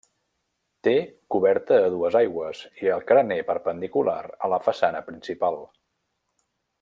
Té 0.87 0.93
coberta 1.35 1.77
a 1.89 1.91
dues 1.97 2.17
aigües 2.21 2.63
i 2.85 2.91
el 2.95 3.05
carener 3.11 3.39
perpendicular 3.53 4.19
a 4.49 4.53
la 4.55 4.63
façana 4.69 5.07
principal. 5.11 5.65